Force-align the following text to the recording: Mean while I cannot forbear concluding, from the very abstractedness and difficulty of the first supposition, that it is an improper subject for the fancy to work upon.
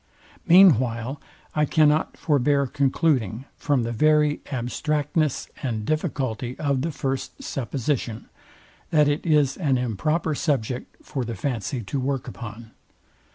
Mean 0.47 0.79
while 0.79 1.21
I 1.53 1.65
cannot 1.65 2.17
forbear 2.17 2.65
concluding, 2.65 3.45
from 3.55 3.83
the 3.83 3.91
very 3.91 4.41
abstractedness 4.51 5.47
and 5.61 5.85
difficulty 5.85 6.57
of 6.57 6.81
the 6.81 6.91
first 6.91 7.43
supposition, 7.43 8.27
that 8.89 9.07
it 9.07 9.23
is 9.27 9.57
an 9.57 9.77
improper 9.77 10.33
subject 10.33 10.97
for 11.05 11.23
the 11.23 11.35
fancy 11.35 11.83
to 11.83 11.99
work 11.99 12.27
upon. 12.27 12.71